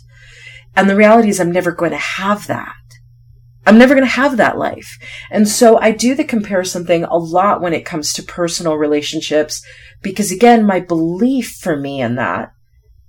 [0.75, 2.73] And the reality is I'm never going to have that.
[3.65, 4.97] I'm never going to have that life.
[5.31, 9.63] And so I do the comparison thing a lot when it comes to personal relationships
[10.01, 12.51] because again, my belief for me in that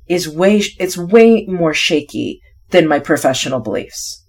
[0.07, 2.41] is way, it's way more shaky
[2.71, 4.25] than my professional beliefs.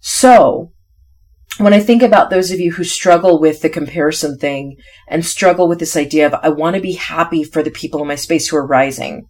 [0.00, 0.72] So
[1.58, 4.76] when I think about those of you who struggle with the comparison thing
[5.08, 8.08] and struggle with this idea of I want to be happy for the people in
[8.08, 9.28] my space who are rising,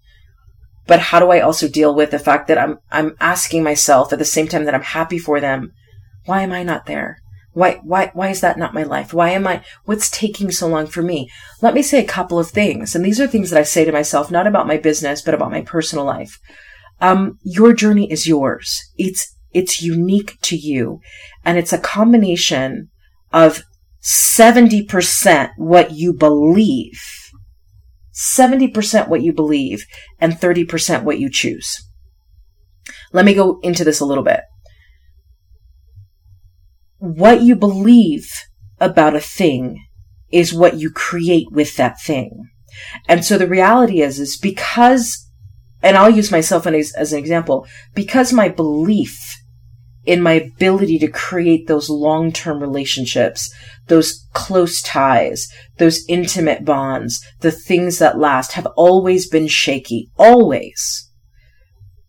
[0.87, 4.19] but how do I also deal with the fact that I'm, I'm asking myself at
[4.19, 5.73] the same time that I'm happy for them,
[6.27, 7.19] why am I not there?
[7.53, 9.15] Why, why, why is that not my life?
[9.15, 11.31] Why am I, what's taking so long for me?
[11.63, 12.95] Let me say a couple of things.
[12.95, 15.53] And these are things that I say to myself, not about my business, but about
[15.53, 16.39] my personal life.
[17.01, 18.83] Um, your journey is yours.
[18.97, 21.01] It's, it's unique to you.
[21.45, 22.89] And it's a combination
[23.33, 23.63] of
[24.03, 27.01] 70% what you believe,
[28.13, 29.85] 70% what you believe,
[30.21, 31.77] and 30% what you choose.
[33.13, 34.41] Let me go into this a little bit
[37.05, 38.31] what you believe
[38.81, 39.85] about a thing
[40.33, 42.49] is what you create with that thing.
[43.09, 45.29] And so the reality is, is because,
[45.83, 49.37] and I'll use myself as, as an example, because my belief
[50.07, 53.55] in my ability to create those long-term relationships,
[53.87, 55.47] those close ties,
[55.79, 60.11] those intimate bonds, the things that last have always been shaky.
[60.19, 61.11] Always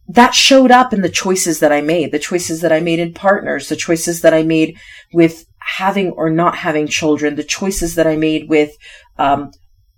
[0.07, 3.13] that showed up in the choices that I made, the choices that I made in
[3.13, 4.77] partners, the choices that I made
[5.13, 8.75] with having or not having children, the choices that I made with,
[9.17, 9.51] um,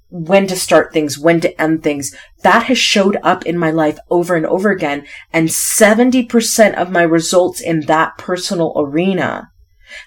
[0.09, 2.15] when to start things, when to end things.
[2.43, 5.05] That has showed up in my life over and over again.
[5.33, 9.49] And 70% of my results in that personal arena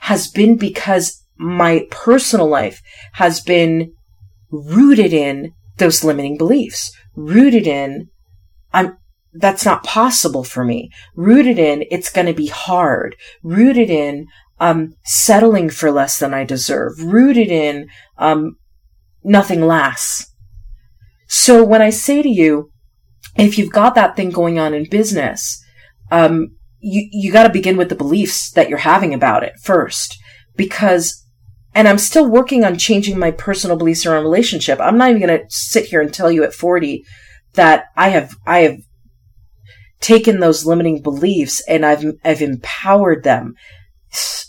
[0.00, 2.80] has been because my personal life
[3.14, 3.92] has been
[4.50, 8.08] rooted in those limiting beliefs, rooted in
[8.72, 8.96] I'm,
[9.32, 10.90] that's not possible for me.
[11.14, 13.16] Rooted in, it's going to be hard.
[13.42, 14.26] Rooted in,
[14.58, 17.02] um, settling for less than I deserve.
[17.02, 17.88] Rooted in,
[18.18, 18.56] um,
[19.22, 20.26] nothing lasts.
[21.28, 22.70] So when I say to you,
[23.36, 25.62] if you've got that thing going on in business,
[26.10, 30.18] um, you, you got to begin with the beliefs that you're having about it first.
[30.56, 31.24] Because,
[31.74, 34.80] and I'm still working on changing my personal beliefs around relationship.
[34.80, 37.04] I'm not even going to sit here and tell you at 40
[37.54, 38.78] that I have, I have
[40.00, 43.54] taken those limiting beliefs and I've, I've empowered them.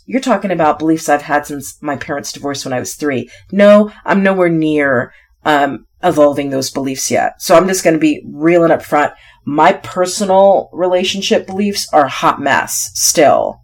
[0.05, 3.29] You're talking about beliefs I've had since my parents divorced when I was three.
[3.51, 5.13] No, I'm nowhere near,
[5.45, 7.41] um, evolving those beliefs yet.
[7.41, 9.13] So I'm just going to be real and upfront.
[9.45, 13.61] My personal relationship beliefs are a hot mess still,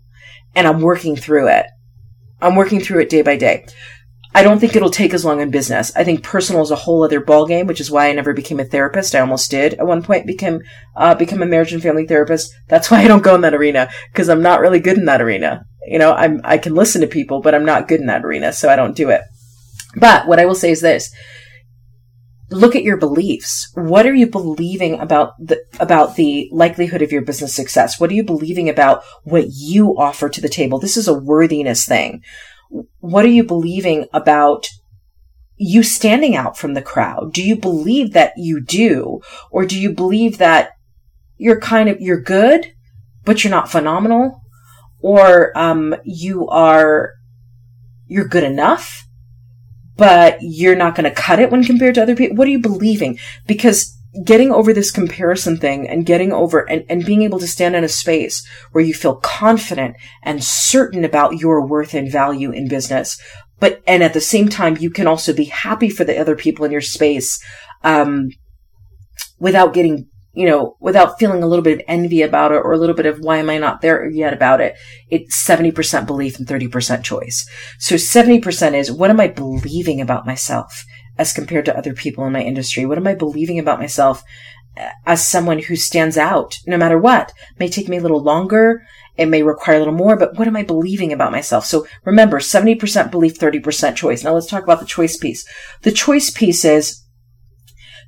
[0.56, 1.66] and I'm working through it.
[2.42, 3.66] I'm working through it day by day.
[4.34, 5.92] I don't think it'll take as long in business.
[5.96, 8.66] I think personal is a whole other ballgame, which is why I never became a
[8.66, 9.16] therapist.
[9.16, 10.62] I almost did at one point become
[10.96, 12.54] uh, become a marriage and family therapist.
[12.68, 15.22] That's why I don't go in that arena because I'm not really good in that
[15.22, 15.66] arena.
[15.86, 18.54] You know, I'm I can listen to people, but I'm not good in that arena,
[18.54, 19.22] so I don't do it.
[19.96, 21.14] But what I will say is this:
[22.50, 23.72] look at your beliefs.
[23.74, 28.00] What are you believing about the about the likelihood of your business success?
[28.00, 30.80] What are you believing about what you offer to the table?
[30.80, 32.22] This is a worthiness thing
[33.12, 34.68] what are you believing about
[35.58, 37.34] you standing out from the crowd?
[37.34, 39.22] Do you believe that you do?
[39.50, 40.72] Or do you believe that
[41.38, 42.74] you're kind of, you're good,
[43.26, 44.42] but you're not phenomenal?
[45.00, 47.14] Or, um, you are,
[48.08, 49.06] you're good enough,
[49.96, 52.38] but you're not going to cut it when compared to other people?
[52.38, 53.20] What are you believing?
[53.48, 57.76] Because getting over this comparison thing and getting over and, and being able to stand
[57.76, 62.68] in a space where you feel confident and certain about your worth and value in
[62.68, 63.20] business.
[63.60, 66.66] But, and at the same time, you can also be happy for the other people
[66.66, 67.44] in your space,
[67.84, 68.30] um,
[69.40, 72.78] without getting, you know, without feeling a little bit of envy about it or a
[72.78, 74.76] little bit of why am I not there yet about it,
[75.10, 77.48] it's 70% belief and 30% choice.
[77.80, 80.86] So 70% is what am I believing about myself
[81.18, 82.86] as compared to other people in my industry?
[82.86, 84.24] What am I believing about myself
[84.78, 87.30] uh, as someone who stands out no matter what?
[87.52, 88.84] It may take me a little longer.
[89.18, 91.66] It may require a little more, but what am I believing about myself?
[91.66, 94.24] So remember, 70% belief, 30% choice.
[94.24, 95.46] Now let's talk about the choice piece.
[95.82, 97.04] The choice piece is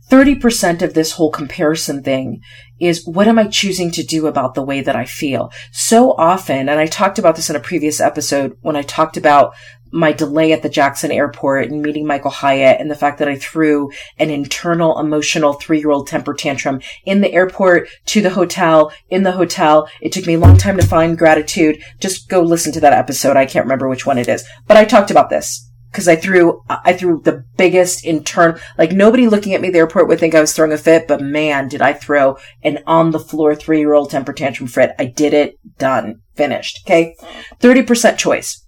[0.10, 2.42] 30% of this whole comparison thing
[2.80, 5.52] is what am I choosing to do about the way that I feel?
[5.72, 9.54] So often, and I talked about this in a previous episode when I talked about
[9.92, 13.38] my delay at the Jackson airport and meeting Michael Hyatt and the fact that I
[13.38, 18.92] threw an internal emotional three year old temper tantrum in the airport to the hotel,
[19.10, 19.90] in the hotel.
[20.02, 21.82] It took me a long time to find gratitude.
[22.00, 23.38] Just go listen to that episode.
[23.38, 26.62] I can't remember which one it is, but I talked about this because I threw
[26.70, 30.36] I threw the biggest internal like nobody looking at me at the airport would think
[30.36, 33.80] I was throwing a fit, but man, did I throw an on the floor three
[33.80, 34.92] year old temper tantrum fit.
[35.00, 36.82] I did it, done, finished.
[36.86, 37.16] Okay.
[37.60, 38.66] 30% choice.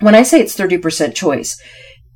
[0.00, 1.60] When I say it's 30% choice,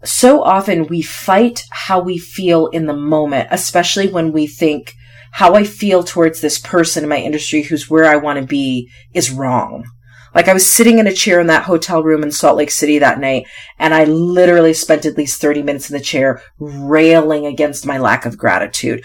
[0.05, 4.95] so often we fight how we feel in the moment, especially when we think
[5.33, 8.91] how I feel towards this person in my industry who's where I want to be
[9.15, 9.85] is wrong
[10.35, 12.99] like I was sitting in a chair in that hotel room in Salt Lake City
[12.99, 13.47] that night,
[13.79, 18.27] and I literally spent at least 30 minutes in the chair railing against my lack
[18.27, 19.05] of gratitude,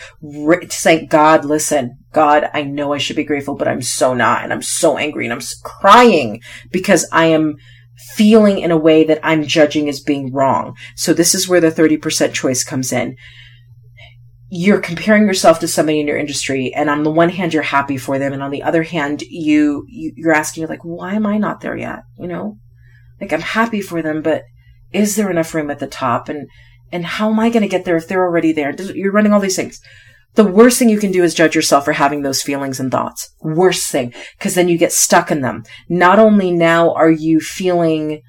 [0.69, 4.43] saying, God, listen, God, I know I should be grateful, but I'm so not.
[4.43, 7.55] And I'm so angry and I'm crying because I am
[7.97, 10.75] feeling in a way that I'm judging as being wrong.
[10.95, 13.15] So this is where the 30% choice comes in.
[14.49, 17.97] You're comparing yourself to somebody in your industry and on the one hand you're happy
[17.97, 21.37] for them and on the other hand you, you you're asking like why am i
[21.37, 22.03] not there yet?
[22.17, 22.57] You know?
[23.19, 24.43] Like i'm happy for them but
[24.93, 26.29] is there enough room at the top?
[26.29, 26.47] And
[26.91, 28.73] and how am i going to get there if they're already there?
[28.93, 29.81] You're running all these things
[30.35, 33.29] the worst thing you can do is judge yourself for having those feelings and thoughts
[33.41, 38.21] worst thing because then you get stuck in them not only now are you feeling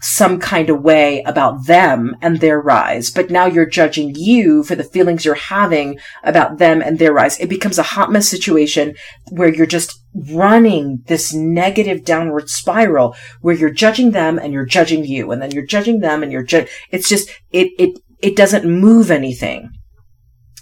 [0.00, 4.74] some kind of way about them and their rise, but now you're judging you for
[4.74, 7.38] the feelings you're having about them and their rise.
[7.40, 8.94] It becomes a hot mess situation
[9.30, 9.98] where you're just
[10.32, 15.50] running this negative downward spiral where you're judging them and you're judging you and then
[15.50, 19.70] you're judging them and you're ju- it's just, it, it, it doesn't move anything.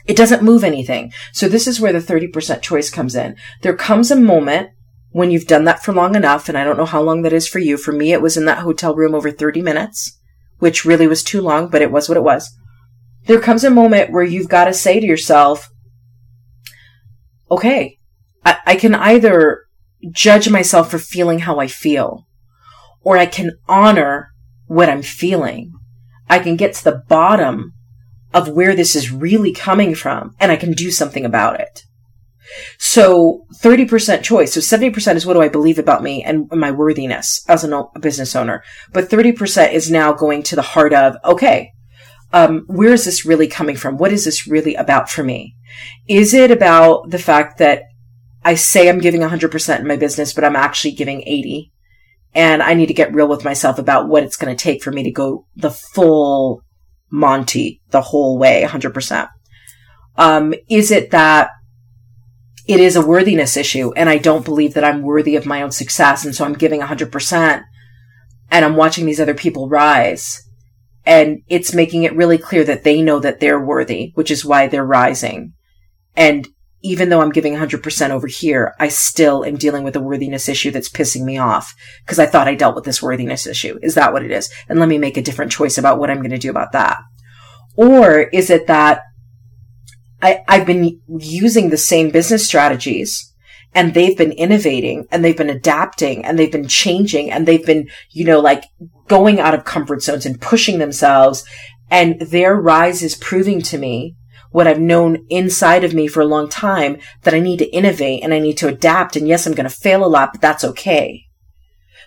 [0.07, 1.13] It doesn't move anything.
[1.33, 3.37] So this is where the 30% choice comes in.
[3.63, 4.71] There comes a moment
[5.11, 7.49] when you've done that for long enough, and I don't know how long that is
[7.49, 7.77] for you.
[7.77, 10.19] For me, it was in that hotel room over 30 minutes,
[10.59, 12.55] which really was too long, but it was what it was.
[13.27, 15.69] There comes a moment where you've got to say to yourself,
[17.51, 17.99] okay,
[18.45, 19.65] I, I can either
[20.13, 22.27] judge myself for feeling how I feel,
[23.01, 24.31] or I can honor
[24.67, 25.73] what I'm feeling.
[26.29, 27.73] I can get to the bottom
[28.37, 31.85] of where this is really coming from, and I can do something about it.
[32.79, 34.53] So 30% choice.
[34.53, 38.37] So 70% is what do I believe about me and my worthiness as a business
[38.37, 38.63] owner.
[38.93, 41.73] But 30% is now going to the heart of, okay,
[42.35, 43.97] um, where is this really coming from?
[43.97, 45.57] What is this really about for me?
[46.07, 47.85] Is it about the fact that
[48.45, 51.73] I say I'm giving 100% in my business, but I'm actually giving 80?
[52.35, 54.93] And I need to get real with myself about what it's going to take for
[54.93, 56.63] me to go the full
[57.11, 59.29] Monty the whole way, 100%.
[60.17, 61.51] Um, is it that
[62.67, 65.71] it is a worthiness issue and I don't believe that I'm worthy of my own
[65.71, 66.25] success.
[66.25, 67.63] And so I'm giving 100%
[68.51, 70.43] and I'm watching these other people rise.
[71.05, 74.67] And it's making it really clear that they know that they're worthy, which is why
[74.67, 75.53] they're rising.
[76.17, 76.49] And
[76.83, 80.71] even though I'm giving 100% over here, I still am dealing with a worthiness issue
[80.71, 83.79] that's pissing me off because I thought I dealt with this worthiness issue.
[83.83, 84.51] Is that what it is?
[84.69, 86.99] And let me make a different choice about what I'm going to do about that.
[87.77, 89.03] Or is it that
[90.23, 93.33] I, I've been using the same business strategies
[93.75, 97.89] and they've been innovating and they've been adapting and they've been changing and they've been,
[98.11, 98.65] you know, like
[99.09, 101.45] going out of comfort zones and pushing themselves.
[101.91, 104.17] And their rise is proving to me
[104.57, 108.25] what I've known inside of me for a long time that I need to innovate
[108.25, 109.15] and I need to adapt.
[109.15, 111.27] And yes, I'm going to fail a lot, but that's okay.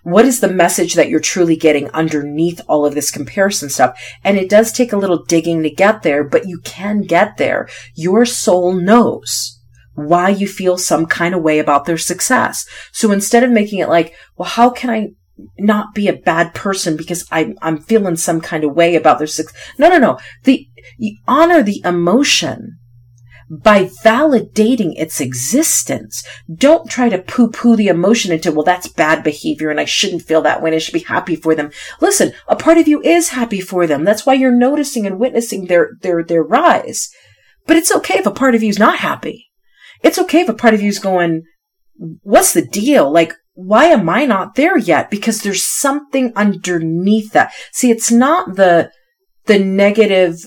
[0.02, 4.02] What is the message that you're truly getting underneath all of this comparison stuff?
[4.24, 7.70] And it does take a little digging to get there, but you can get there.
[7.94, 9.62] Your soul knows
[9.94, 12.66] why you feel some kind of way about their success.
[12.92, 15.10] So instead of making it like, well, how can I
[15.58, 19.28] not be a bad person because I'm, I'm feeling some kind of way about their
[19.28, 19.56] success?
[19.78, 20.18] No, no, no.
[20.46, 22.80] The, you honor the emotion
[23.50, 26.24] by validating its existence.
[26.54, 30.22] Don't try to poo poo the emotion into, well, that's bad behavior and I shouldn't
[30.22, 31.72] feel that way and I should be happy for them.
[32.00, 34.04] Listen, a part of you is happy for them.
[34.04, 37.10] That's why you're noticing and witnessing their, their, their rise.
[37.66, 39.48] But it's okay if a part of you is not happy.
[40.04, 41.44] It's okay if a part of you is going,
[42.22, 43.12] what's the deal?
[43.12, 45.10] Like, why am I not there yet?
[45.10, 47.52] Because there's something underneath that.
[47.74, 48.92] See, it's not the,
[49.48, 50.38] the negative,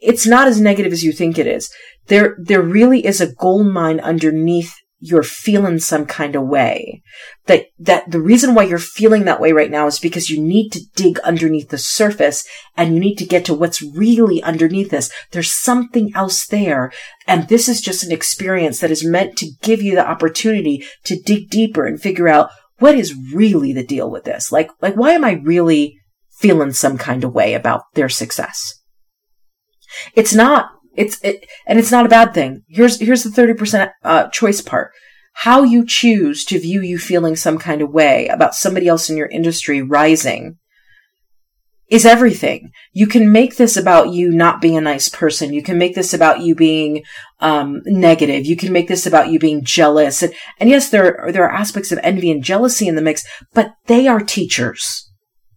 [0.00, 1.70] it's not as negative as you think it is.
[2.06, 4.74] There, there really is a gold mine underneath
[5.04, 7.02] you're feeling some kind of way.
[7.46, 10.70] That, that the reason why you're feeling that way right now is because you need
[10.70, 15.10] to dig underneath the surface and you need to get to what's really underneath this.
[15.32, 16.92] There's something else there.
[17.26, 21.20] And this is just an experience that is meant to give you the opportunity to
[21.20, 24.52] dig deeper and figure out what is really the deal with this?
[24.52, 25.98] Like, like, why am I really
[26.30, 28.81] feeling some kind of way about their success?
[30.14, 32.62] It's not it's it, and it's not a bad thing.
[32.68, 34.92] Here's here's the thirty percent uh, choice part.
[35.34, 39.16] How you choose to view you feeling some kind of way about somebody else in
[39.16, 40.58] your industry rising
[41.88, 42.70] is everything.
[42.92, 45.52] You can make this about you not being a nice person.
[45.52, 47.02] You can make this about you being
[47.40, 48.46] um, negative.
[48.46, 50.22] You can make this about you being jealous.
[50.22, 53.24] And, and yes, there are, there are aspects of envy and jealousy in the mix,
[53.52, 55.10] but they are teachers.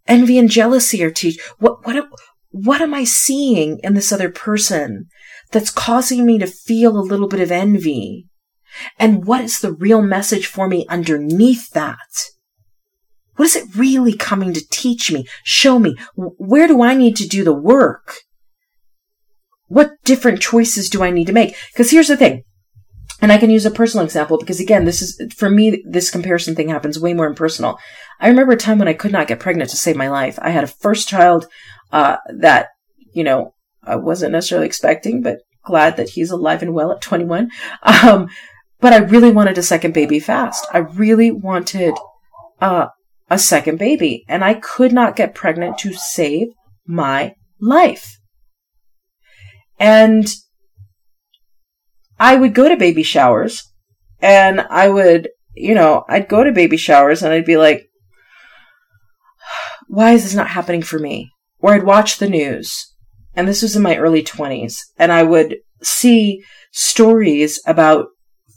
[0.08, 1.40] Envy and jealousy are teach.
[1.58, 2.06] What what
[2.56, 5.10] what am I seeing in this other person
[5.52, 8.28] that's causing me to feel a little bit of envy?
[8.98, 12.30] And what is the real message for me underneath that?
[13.36, 15.98] What is it really coming to teach me, show me?
[16.16, 18.20] Where do I need to do the work?
[19.68, 21.58] What different choices do I need to make?
[21.74, 22.44] Because here's the thing.
[23.22, 26.56] And I can use a personal example because again, this is, for me, this comparison
[26.56, 27.78] thing happens way more impersonal.
[28.22, 30.40] I remember a time when I could not get pregnant to save my life.
[30.42, 31.48] I had a first child
[31.92, 32.70] uh, that,
[33.14, 37.50] you know, I wasn't necessarily expecting, but glad that he's alive and well at 21.
[37.84, 38.30] Um,
[38.80, 40.68] but I really wanted a second baby fast.
[40.72, 41.96] I really wanted
[42.62, 42.88] uh,
[43.30, 46.50] a second baby, and I could not get pregnant to save
[46.86, 48.20] my life.
[49.80, 50.28] And
[52.20, 53.64] I would go to baby showers,
[54.22, 57.90] and I would, you know, I'd go to baby showers and I'd be like,
[59.88, 61.32] why is this not happening for me?
[61.66, 62.94] Or I'd watch the news,
[63.36, 68.06] and this was in my early 20s, and I would see stories about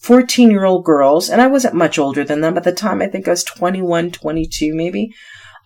[0.02, 3.00] 14 year old girls, and I wasn't much older than them at the time.
[3.00, 5.14] I think I was 21, 22 maybe.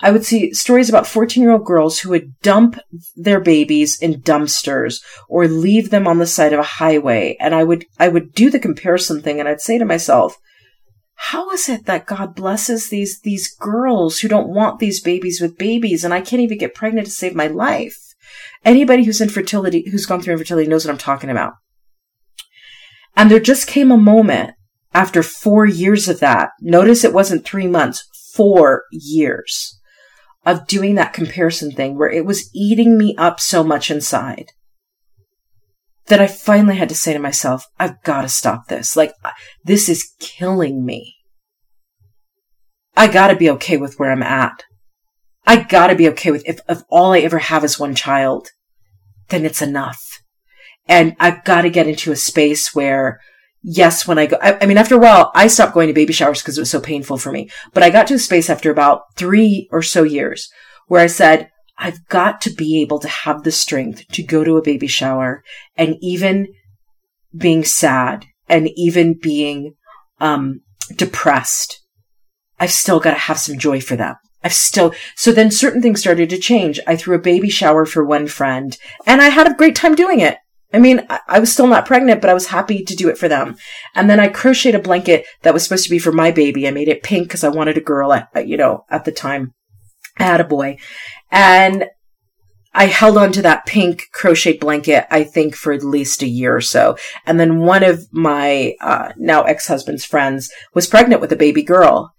[0.01, 2.79] I would see stories about 14 year old girls who would dump
[3.17, 7.37] their babies in dumpsters or leave them on the side of a highway.
[7.41, 10.39] And I would, I would do the comparison thing and I'd say to myself,
[11.27, 15.57] how is it that God blesses these, these girls who don't want these babies with
[15.57, 17.97] babies and I can't even get pregnant to save my life?
[18.65, 21.53] Anybody who's infertility, who's gone through infertility knows what I'm talking about.
[23.17, 24.55] And there just came a moment
[24.93, 26.51] after four years of that.
[26.61, 28.05] Notice it wasn't three months,
[28.35, 29.79] four years
[30.45, 34.51] of doing that comparison thing where it was eating me up so much inside
[36.07, 38.97] that I finally had to say to myself, I've got to stop this.
[38.97, 39.13] Like,
[39.65, 41.17] this is killing me.
[42.97, 44.65] I gotta be okay with where I'm at.
[45.47, 48.49] I gotta be okay with if, if all I ever have is one child,
[49.29, 50.21] then it's enough.
[50.87, 53.21] And I've gotta get into a space where,
[53.63, 56.13] yes, when I go, I, I mean, after a while, I stopped going to baby
[56.13, 57.49] showers because it was so painful for me.
[57.73, 60.51] But I got to a space after about three or so years
[60.87, 61.49] where I said,
[61.79, 65.43] I've got to be able to have the strength to go to a baby shower
[65.77, 66.49] and even
[67.37, 69.75] being sad and even being
[70.21, 70.61] um,
[70.95, 71.81] depressed,
[72.61, 74.17] I've still got to have some joy for them.
[74.45, 76.81] I've still, so then certain things started to change.
[76.87, 80.21] I threw a baby shower for one friend and I had a great time doing
[80.21, 80.39] it.
[80.73, 83.19] I mean, I, I was still not pregnant, but I was happy to do it
[83.19, 83.57] for them.
[83.95, 86.67] And then I crocheted a blanket that was supposed to be for my baby.
[86.67, 89.53] I made it pink because I wanted a girl at, you know, at the time.
[90.19, 90.79] I had a boy.
[91.33, 91.87] And
[92.75, 96.55] I held on to that pink crochet blanket, I think, for at least a year
[96.55, 96.97] or so.
[97.27, 101.63] And then one of my uh, now ex husband's friends was pregnant with a baby
[101.63, 102.13] girl.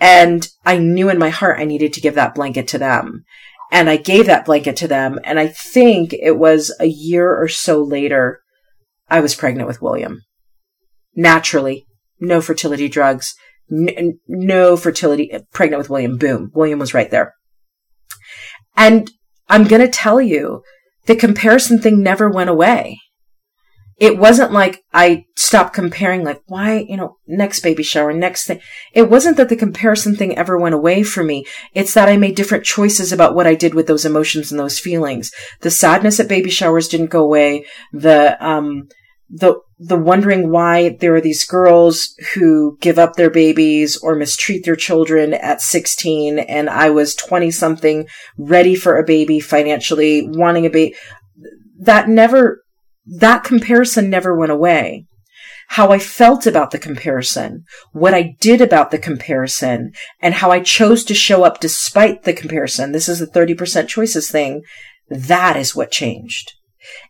[0.00, 3.24] And I knew in my heart I needed to give that blanket to them.
[3.72, 5.18] And I gave that blanket to them.
[5.24, 8.40] And I think it was a year or so later,
[9.10, 10.22] I was pregnant with William.
[11.16, 11.86] Naturally,
[12.20, 13.34] no fertility drugs,
[13.70, 16.16] n- no fertility, pregnant with William.
[16.16, 16.50] Boom.
[16.54, 17.34] William was right there.
[18.78, 19.10] And
[19.48, 20.62] I'm going to tell you,
[21.06, 22.98] the comparison thing never went away.
[23.98, 28.60] It wasn't like I stopped comparing, like, why, you know, next baby shower, next thing.
[28.94, 31.44] It wasn't that the comparison thing ever went away for me.
[31.74, 34.78] It's that I made different choices about what I did with those emotions and those
[34.78, 35.32] feelings.
[35.62, 37.64] The sadness at baby showers didn't go away.
[37.92, 38.88] The, um,
[39.28, 44.64] the the wondering why there are these girls who give up their babies or mistreat
[44.64, 50.66] their children at 16 and I was 20 something ready for a baby financially wanting
[50.66, 50.96] a baby
[51.78, 52.64] that never
[53.06, 55.06] that comparison never went away
[55.68, 60.60] how I felt about the comparison, what I did about the comparison, and how I
[60.60, 62.92] chose to show up despite the comparison.
[62.92, 64.62] This is the 30% choices thing.
[65.10, 66.54] That is what changed.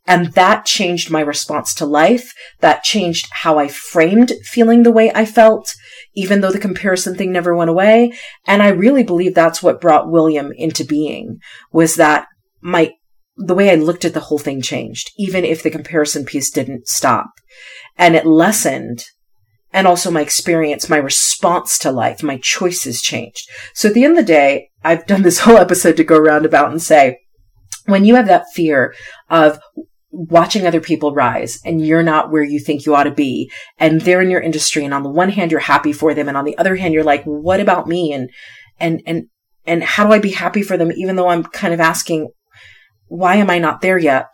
[0.06, 2.32] And that changed my response to life.
[2.60, 5.72] That changed how I framed feeling the way I felt,
[6.14, 8.12] even though the comparison thing never went away.
[8.46, 11.38] And I really believe that's what brought William into being
[11.72, 12.26] was that
[12.60, 12.94] my,
[13.36, 16.88] the way I looked at the whole thing changed, even if the comparison piece didn't
[16.88, 17.30] stop.
[17.96, 19.04] And it lessened
[19.72, 23.48] and also my experience, my response to life, my choices changed.
[23.74, 26.70] So at the end of the day, I've done this whole episode to go roundabout
[26.70, 27.18] and say,
[27.86, 28.94] when you have that fear
[29.30, 29.58] of
[30.10, 34.00] watching other people rise and you're not where you think you ought to be and
[34.00, 36.44] they're in your industry and on the one hand you're happy for them and on
[36.44, 38.12] the other hand you're like what about me?
[38.12, 38.30] And
[38.80, 39.26] and and
[39.66, 42.30] and how do I be happy for them even though I'm kind of asking
[43.06, 44.26] why am I not there yet?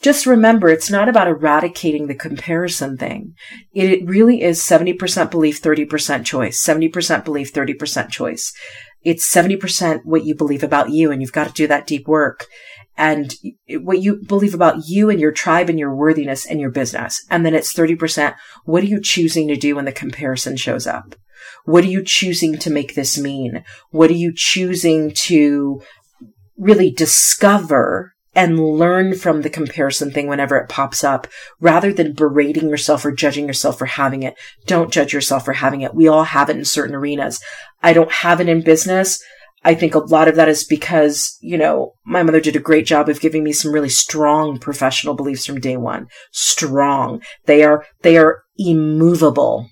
[0.00, 3.34] Just remember it's not about eradicating the comparison thing.
[3.72, 6.62] It really is 70% belief 30% choice.
[6.64, 8.52] 70% belief 30% choice.
[9.02, 12.46] It's 70% what you believe about you and you've got to do that deep work
[12.98, 13.32] and
[13.70, 17.24] what you believe about you and your tribe and your worthiness and your business.
[17.30, 18.34] And then it's 30%.
[18.64, 21.14] What are you choosing to do when the comparison shows up?
[21.64, 23.64] What are you choosing to make this mean?
[23.90, 25.80] What are you choosing to
[26.56, 31.28] really discover and learn from the comparison thing whenever it pops up
[31.60, 34.34] rather than berating yourself or judging yourself for having it.
[34.66, 35.94] Don't judge yourself for having it.
[35.94, 37.40] We all have it in certain arenas.
[37.82, 39.22] I don't have it in business.
[39.68, 42.86] I think a lot of that is because, you know, my mother did a great
[42.86, 46.06] job of giving me some really strong professional beliefs from day one.
[46.32, 47.20] Strong.
[47.44, 49.68] They are, they are immovable,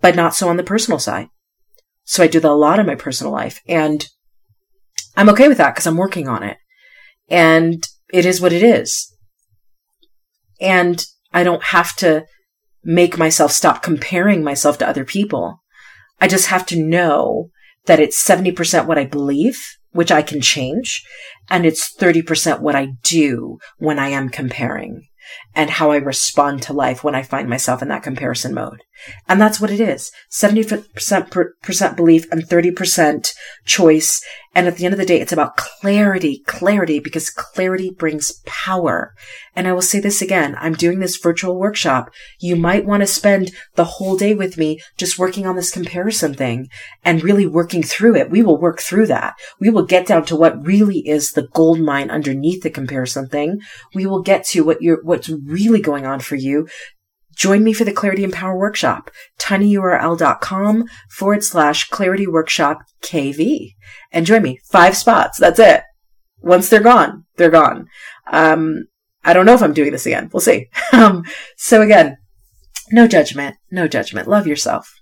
[0.00, 1.26] but not so on the personal side.
[2.04, 4.06] So I do that a lot in my personal life and
[5.16, 6.58] I'm okay with that because I'm working on it
[7.28, 9.12] and it is what it is.
[10.60, 12.26] And I don't have to
[12.84, 15.64] make myself stop comparing myself to other people.
[16.20, 17.50] I just have to know
[17.90, 19.60] that it's 70% what I believe,
[19.90, 21.04] which I can change,
[21.50, 25.08] and it's 30% what I do when I am comparing
[25.56, 28.84] and how I respond to life when I find myself in that comparison mode.
[29.28, 30.10] And that's what it is.
[30.30, 33.32] 70% belief and 30%
[33.64, 34.22] choice.
[34.54, 39.14] And at the end of the day, it's about clarity, clarity, because clarity brings power.
[39.54, 40.56] And I will say this again.
[40.58, 42.10] I'm doing this virtual workshop.
[42.40, 46.34] You might want to spend the whole day with me just working on this comparison
[46.34, 46.68] thing
[47.04, 48.30] and really working through it.
[48.30, 49.34] We will work through that.
[49.60, 53.60] We will get down to what really is the gold mine underneath the comparison thing.
[53.94, 56.66] We will get to what you're, what's really going on for you
[57.40, 63.70] Join me for the Clarity and Power Workshop, tinyurl.com forward slash clarity workshop KV.
[64.12, 64.60] And join me.
[64.70, 65.38] Five spots.
[65.38, 65.82] That's it.
[66.42, 67.86] Once they're gone, they're gone.
[68.30, 68.88] Um,
[69.24, 70.28] I don't know if I'm doing this again.
[70.30, 70.68] We'll see.
[70.92, 71.24] Um,
[71.56, 72.18] so again,
[72.90, 74.28] no judgment, no judgment.
[74.28, 74.92] Love yourself.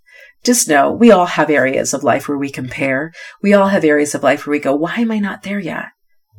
[0.44, 3.12] Just know we all have areas of life where we compare.
[3.42, 5.86] We all have areas of life where we go, why am I not there yet?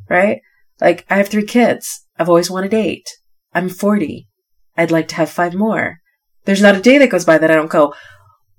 [0.08, 0.40] Right?
[0.80, 2.06] Like I have three kids.
[2.18, 3.06] I've always wanted eight.
[3.52, 4.29] I'm 40.
[4.76, 5.98] I'd like to have five more.
[6.44, 7.94] There's not a day that goes by that I don't go,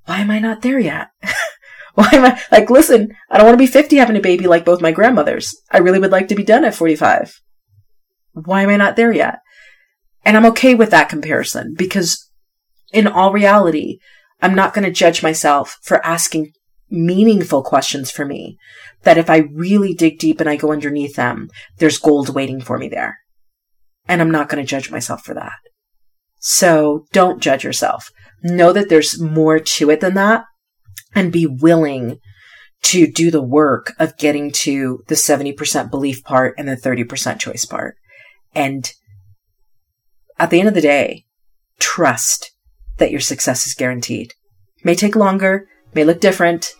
[0.05, 1.09] why am I not there yet?
[1.95, 4.65] why am I like, listen, I don't want to be 50 having a baby like
[4.65, 5.55] both my grandmothers.
[5.71, 7.41] I really would like to be done at 45.
[8.33, 9.39] Why am I not there yet?
[10.23, 12.29] And I'm okay with that comparison because
[12.93, 13.99] in all reality,
[14.41, 16.51] I'm not going to judge myself for asking
[16.89, 18.57] meaningful questions for me
[19.03, 22.77] that if I really dig deep and I go underneath them, there's gold waiting for
[22.77, 23.17] me there.
[24.07, 25.53] And I'm not going to judge myself for that.
[26.41, 28.11] So don't judge yourself.
[28.43, 30.43] Know that there's more to it than that
[31.15, 32.19] and be willing
[32.83, 37.63] to do the work of getting to the 70% belief part and the 30% choice
[37.63, 37.95] part.
[38.55, 38.91] And
[40.39, 41.25] at the end of the day,
[41.79, 42.51] trust
[42.97, 44.33] that your success is guaranteed.
[44.83, 46.73] May take longer, may look different.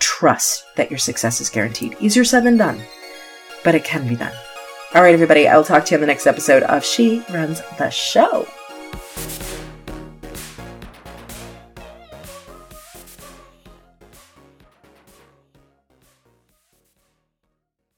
[0.00, 1.96] Trust that your success is guaranteed.
[2.00, 2.82] Easier said than done,
[3.62, 4.34] but it can be done.
[4.94, 7.62] All right, everybody, I will talk to you on the next episode of She Runs
[7.78, 8.48] the Show.